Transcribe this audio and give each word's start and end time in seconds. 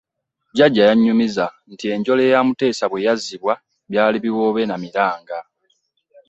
Jjajja 0.53 0.83
yannyumiza 0.89 1.45
nti 1.71 1.85
enjole 1.93 2.23
ya 2.33 2.39
Muteesa 2.47 2.85
bwe 2.87 3.03
yazzibwa 3.05 3.53
byali 3.91 4.17
biwoobe 4.23 4.61
na 4.67 4.75
miranga! 4.83 5.37